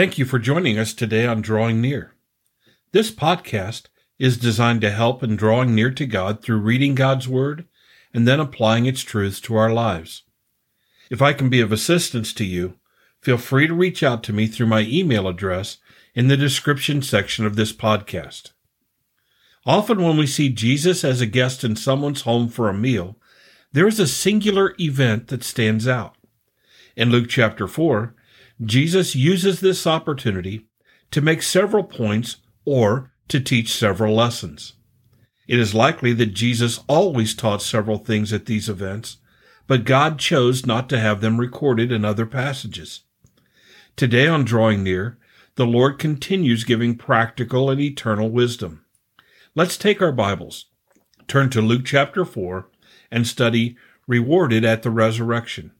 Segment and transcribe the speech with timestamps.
[0.00, 2.14] Thank you for joining us today on Drawing Near.
[2.92, 3.88] This podcast
[4.18, 7.66] is designed to help in drawing near to God through reading God's Word
[8.14, 10.22] and then applying its truths to our lives.
[11.10, 12.78] If I can be of assistance to you,
[13.20, 15.76] feel free to reach out to me through my email address
[16.14, 18.52] in the description section of this podcast.
[19.66, 23.18] Often, when we see Jesus as a guest in someone's home for a meal,
[23.72, 26.14] there is a singular event that stands out.
[26.96, 28.14] In Luke chapter 4,
[28.62, 30.66] Jesus uses this opportunity
[31.10, 34.74] to make several points or to teach several lessons.
[35.48, 39.16] It is likely that Jesus always taught several things at these events,
[39.66, 43.02] but God chose not to have them recorded in other passages.
[43.96, 45.18] Today on Drawing Near,
[45.56, 48.84] the Lord continues giving practical and eternal wisdom.
[49.54, 50.66] Let's take our Bibles,
[51.26, 52.68] turn to Luke chapter 4,
[53.10, 55.72] and study Rewarded at the Resurrection.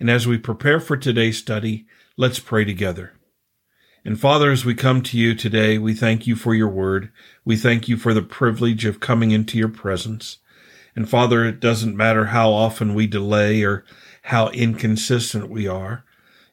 [0.00, 3.14] And as we prepare for today's study, let's pray together.
[4.04, 7.10] And Father, as we come to you today, we thank you for your word.
[7.44, 10.38] We thank you for the privilege of coming into your presence.
[10.94, 13.84] And Father, it doesn't matter how often we delay or
[14.22, 16.04] how inconsistent we are.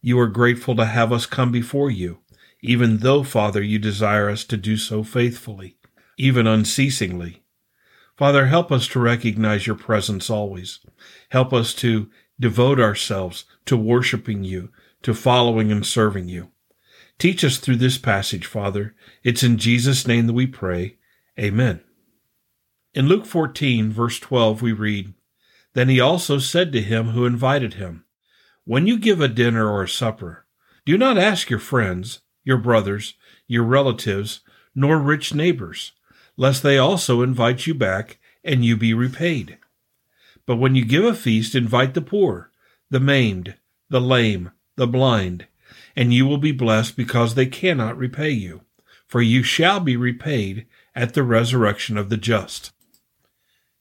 [0.00, 2.18] You are grateful to have us come before you,
[2.60, 5.76] even though, Father, you desire us to do so faithfully,
[6.18, 7.42] even unceasingly.
[8.16, 10.80] Father, help us to recognize your presence always.
[11.30, 14.70] Help us to devote ourselves to worshiping you,
[15.02, 16.50] to following and serving you.
[17.18, 18.94] Teach us through this passage, Father.
[19.22, 20.98] It's in Jesus' name that we pray.
[21.38, 21.80] Amen.
[22.92, 25.14] In Luke 14, verse 12, we read,
[25.74, 28.04] Then he also said to him who invited him,
[28.64, 30.46] When you give a dinner or a supper,
[30.84, 33.14] do not ask your friends, your brothers,
[33.46, 34.40] your relatives,
[34.74, 35.92] nor rich neighbors,
[36.36, 39.58] lest they also invite you back and you be repaid.
[40.46, 42.50] But when you give a feast, invite the poor,
[42.90, 43.54] the maimed,
[43.88, 45.46] the lame, the blind,
[45.96, 48.62] and you will be blessed because they cannot repay you,
[49.06, 52.72] for you shall be repaid at the resurrection of the just.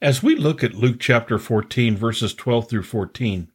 [0.00, 3.50] As we look at Luke chapter 14, verses 12 through 14,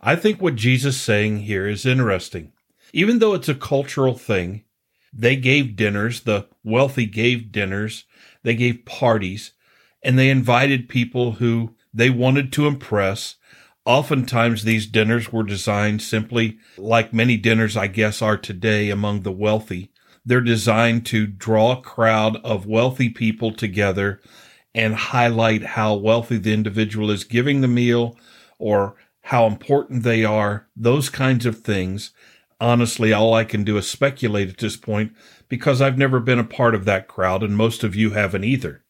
[0.00, 2.52] I think what Jesus is saying here is interesting.
[2.92, 4.64] Even though it's a cultural thing,
[5.12, 8.04] they gave dinners, the wealthy gave dinners,
[8.42, 9.52] they gave parties,
[10.02, 13.36] and they invited people who they wanted to impress
[13.86, 19.32] Oftentimes, these dinners were designed simply like many dinners, I guess, are today among the
[19.32, 19.90] wealthy.
[20.24, 24.20] They're designed to draw a crowd of wealthy people together
[24.74, 28.16] and highlight how wealthy the individual is giving the meal
[28.58, 32.12] or how important they are, those kinds of things.
[32.60, 35.12] Honestly, all I can do is speculate at this point
[35.48, 38.84] because I've never been a part of that crowd and most of you haven't either.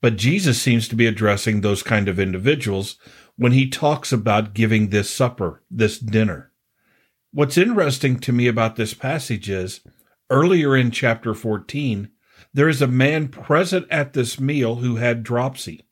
[0.00, 2.96] But Jesus seems to be addressing those kind of individuals
[3.36, 6.52] when he talks about giving this supper, this dinner.
[7.32, 9.80] What's interesting to me about this passage is
[10.30, 12.10] earlier in chapter 14,
[12.52, 15.86] there is a man present at this meal who had dropsy.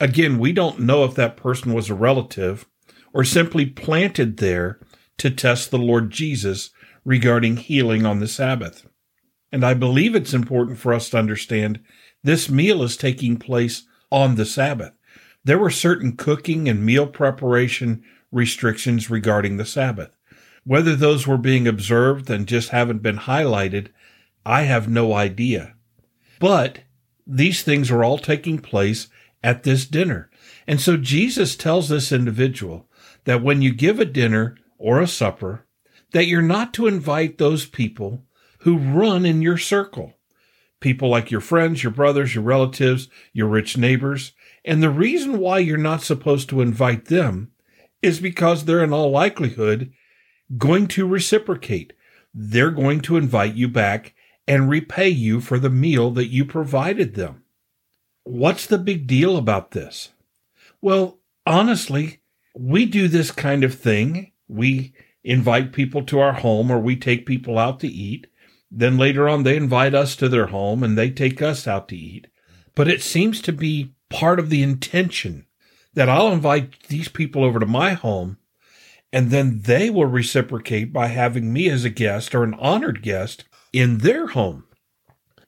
[0.00, 2.66] Again, we don't know if that person was a relative
[3.12, 4.80] or simply planted there
[5.18, 6.70] to test the Lord Jesus
[7.04, 8.86] regarding healing on the Sabbath.
[9.50, 11.80] And I believe it's important for us to understand
[12.22, 14.92] this meal is taking place on the Sabbath
[15.44, 20.16] there were certain cooking and meal preparation restrictions regarding the Sabbath.
[20.64, 23.88] Whether those were being observed and just haven't been highlighted,
[24.46, 25.74] I have no idea.
[26.38, 26.80] But
[27.26, 29.08] these things are all taking place
[29.42, 30.30] at this dinner.
[30.66, 32.88] And so Jesus tells this individual
[33.24, 35.66] that when you give a dinner or a supper,
[36.12, 38.24] that you're not to invite those people
[38.60, 40.14] who run in your circle.
[40.82, 44.32] People like your friends, your brothers, your relatives, your rich neighbors,
[44.64, 47.52] and the reason why you're not supposed to invite them
[48.02, 49.92] is because they're in all likelihood
[50.58, 51.92] going to reciprocate.
[52.34, 54.14] They're going to invite you back
[54.46, 57.44] and repay you for the meal that you provided them.
[58.24, 60.10] What's the big deal about this?
[60.80, 62.20] Well, honestly,
[62.54, 64.32] we do this kind of thing.
[64.48, 64.94] We
[65.24, 68.26] invite people to our home or we take people out to eat.
[68.74, 71.96] Then later on, they invite us to their home and they take us out to
[71.96, 72.26] eat.
[72.74, 75.46] But it seems to be part of the intention
[75.92, 78.38] that I'll invite these people over to my home
[79.12, 83.44] and then they will reciprocate by having me as a guest or an honored guest
[83.72, 84.64] in their home.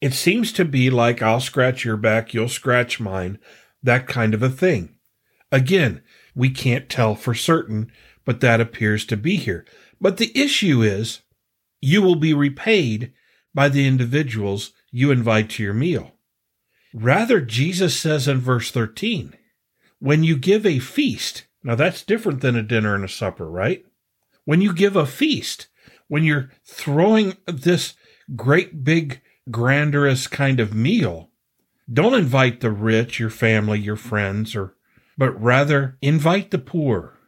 [0.00, 3.38] It seems to be like I'll scratch your back, you'll scratch mine,
[3.82, 4.96] that kind of a thing.
[5.52, 6.02] Again,
[6.34, 7.92] we can't tell for certain,
[8.24, 9.64] but that appears to be here.
[10.00, 11.20] But the issue is
[11.82, 13.12] you will be repaid
[13.52, 16.12] by the individuals you invite to your meal.
[16.94, 19.34] Rather, Jesus says in verse 13,
[19.98, 23.84] when you give a feast, now that's different than a dinner and a supper, right?
[24.44, 25.68] When you give a feast,
[26.08, 27.94] when you're throwing this
[28.36, 29.20] great big
[29.50, 31.30] grandiose kind of meal,
[31.92, 34.76] don't invite the rich, your family, your friends, or
[35.18, 37.18] but rather invite the poor,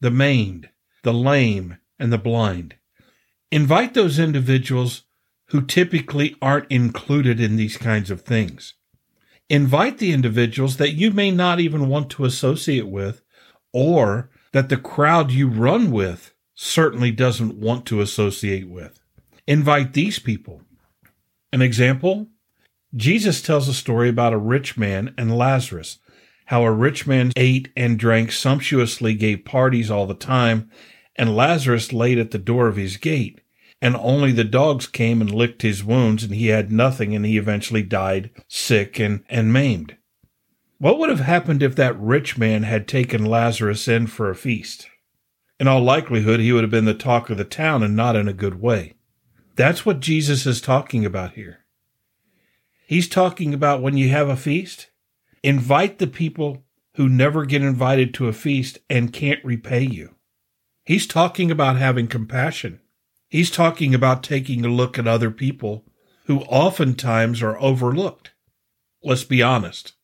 [0.00, 0.68] the maimed,
[1.02, 2.76] the lame, and the blind.
[3.50, 5.02] Invite those individuals
[5.48, 8.74] who typically aren't included in these kinds of things.
[9.50, 13.22] Invite the individuals that you may not even want to associate with,
[13.72, 19.00] or that the crowd you run with certainly doesn't want to associate with.
[19.46, 20.62] Invite these people.
[21.52, 22.28] An example
[22.96, 25.98] Jesus tells a story about a rich man and Lazarus,
[26.46, 30.70] how a rich man ate and drank sumptuously, gave parties all the time,
[31.16, 33.40] and Lazarus laid at the door of his gate,
[33.80, 37.36] and only the dogs came and licked his wounds, and he had nothing, and he
[37.36, 39.96] eventually died sick and, and maimed.
[40.78, 44.88] What would have happened if that rich man had taken Lazarus in for a feast?
[45.60, 48.28] In all likelihood, he would have been the talk of the town and not in
[48.28, 48.94] a good way.
[49.56, 51.60] That's what Jesus is talking about here.
[52.86, 54.90] He's talking about when you have a feast,
[55.42, 56.64] invite the people
[56.96, 60.13] who never get invited to a feast and can't repay you.
[60.84, 62.80] He's talking about having compassion.
[63.28, 65.84] He's talking about taking a look at other people
[66.26, 68.32] who oftentimes are overlooked.
[69.02, 69.94] Let's be honest.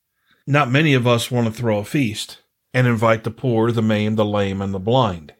[0.46, 2.40] Not many of us want to throw a feast
[2.72, 5.34] and invite the poor, the maimed, the lame, and the blind.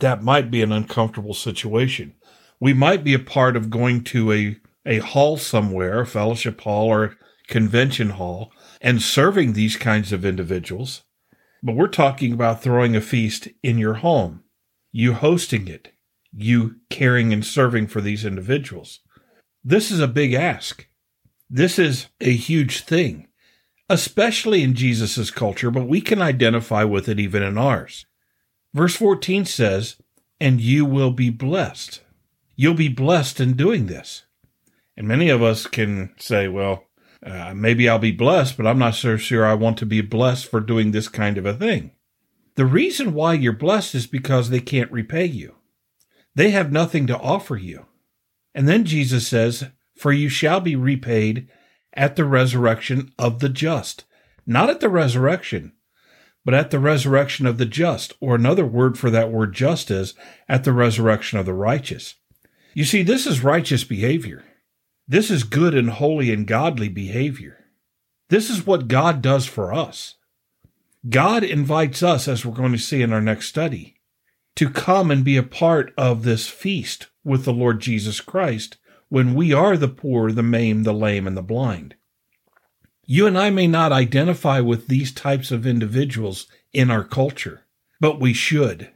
[0.00, 2.14] That might be an uncomfortable situation.
[2.60, 4.56] We might be a part of going to a
[4.86, 7.16] a hall somewhere, a fellowship hall or
[7.48, 11.02] convention hall, and serving these kinds of individuals.
[11.62, 14.44] But we're talking about throwing a feast in your home,
[14.96, 15.92] you hosting it,
[16.32, 19.00] you caring and serving for these individuals.
[19.62, 20.86] This is a big ask.
[21.50, 23.28] This is a huge thing,
[23.90, 28.06] especially in Jesus' culture, but we can identify with it even in ours.
[28.72, 29.96] Verse 14 says,
[30.40, 32.00] And you will be blessed.
[32.56, 34.24] You'll be blessed in doing this.
[34.96, 36.84] And many of us can say, well,
[37.22, 40.46] uh, maybe I'll be blessed, but I'm not so sure I want to be blessed
[40.46, 41.90] for doing this kind of a thing.
[42.56, 45.56] The reason why you're blessed is because they can't repay you.
[46.34, 47.86] They have nothing to offer you.
[48.54, 51.48] And then Jesus says, For you shall be repaid
[51.92, 54.04] at the resurrection of the just.
[54.46, 55.72] Not at the resurrection,
[56.44, 60.14] but at the resurrection of the just, or another word for that word just is
[60.48, 62.14] at the resurrection of the righteous.
[62.72, 64.44] You see, this is righteous behavior.
[65.08, 67.64] This is good and holy and godly behavior.
[68.28, 70.14] This is what God does for us.
[71.08, 73.96] God invites us, as we're going to see in our next study,
[74.56, 79.34] to come and be a part of this feast with the Lord Jesus Christ when
[79.34, 81.94] we are the poor, the maimed, the lame, and the blind.
[83.04, 87.66] You and I may not identify with these types of individuals in our culture,
[88.00, 88.90] but we should.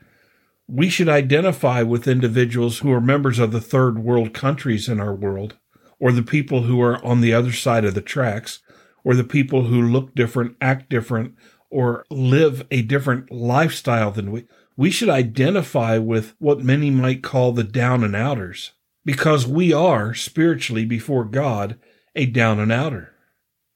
[0.66, 5.14] We should identify with individuals who are members of the third world countries in our
[5.14, 5.56] world
[6.00, 8.60] or the people who are on the other side of the tracks,
[9.04, 11.34] or the people who look different, act different,
[11.70, 14.46] or live a different lifestyle than we.
[14.76, 18.72] We should identify with what many might call the down and outers,
[19.04, 21.78] because we are spiritually before God
[22.14, 23.14] a down and outer.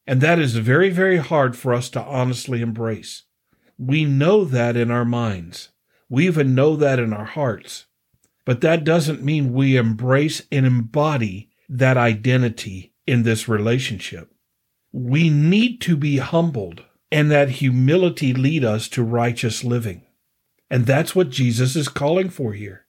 [0.07, 3.23] And that is very, very hard for us to honestly embrace.
[3.79, 5.71] We know that in our minds.
[6.09, 7.87] We even know that in our hearts.
[8.45, 14.31] But that doesn't mean we embrace and embody that identity in this relationship.
[14.93, 20.03] We need to be humbled and that humility lead us to righteous living.
[20.71, 22.87] And that's what Jesus is calling for here.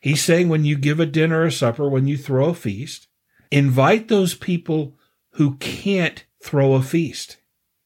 [0.00, 3.06] He's saying when you give a dinner or a supper, when you throw a feast,
[3.50, 4.98] invite those people
[5.32, 7.38] who can't throw a feast,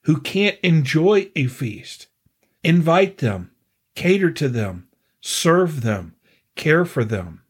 [0.04, 2.08] who can't enjoy a feast.
[2.64, 3.52] Invite them,
[3.94, 4.88] cater to them,
[5.20, 6.16] serve them,
[6.56, 7.42] care for them.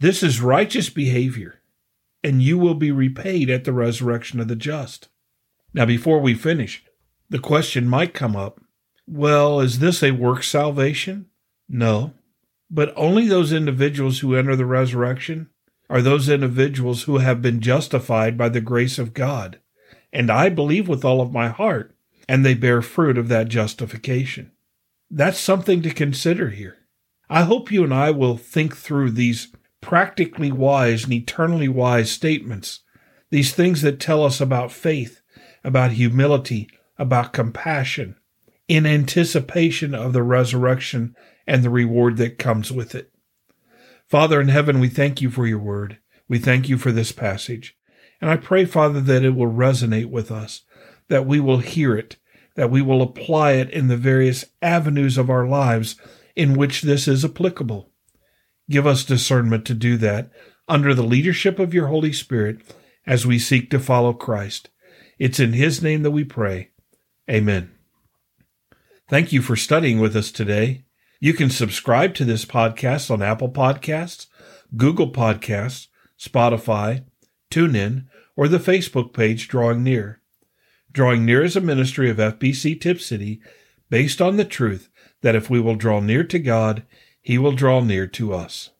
[0.00, 1.58] This is righteous behavior
[2.22, 5.08] and you will be repaid at the resurrection of the just.
[5.72, 6.84] Now, before we finish,
[7.30, 8.60] the question might come up
[9.10, 11.26] well, is this a work salvation?
[11.66, 12.12] No.
[12.70, 15.48] But only those individuals who enter the resurrection
[15.88, 19.60] are those individuals who have been justified by the grace of God.
[20.12, 21.94] And I believe with all of my heart,
[22.28, 24.52] and they bear fruit of that justification.
[25.10, 26.76] That's something to consider here.
[27.30, 29.48] I hope you and I will think through these
[29.80, 32.80] practically wise and eternally wise statements,
[33.30, 35.22] these things that tell us about faith,
[35.64, 36.68] about humility,
[36.98, 38.16] about compassion,
[38.66, 41.14] in anticipation of the resurrection
[41.46, 43.12] and the reward that comes with it.
[44.06, 45.98] Father in heaven, we thank you for your word.
[46.28, 47.76] We thank you for this passage.
[48.20, 50.62] And I pray, Father, that it will resonate with us,
[51.08, 52.16] that we will hear it,
[52.56, 55.96] that we will apply it in the various avenues of our lives
[56.34, 57.90] in which this is applicable.
[58.68, 60.30] Give us discernment to do that
[60.68, 62.58] under the leadership of your Holy Spirit
[63.06, 64.68] as we seek to follow Christ.
[65.18, 66.70] It's in His name that we pray.
[67.30, 67.70] Amen.
[69.08, 70.84] Thank you for studying with us today.
[71.20, 74.26] You can subscribe to this podcast on Apple Podcasts,
[74.76, 77.04] Google Podcasts, Spotify,
[77.50, 78.06] TuneIn,
[78.36, 80.20] or the Facebook page Drawing Near.
[80.92, 83.40] Drawing Near is a ministry of FBC Tipp City
[83.90, 84.88] based on the truth
[85.22, 86.84] that if we will draw near to God,
[87.20, 88.70] He will draw near to us.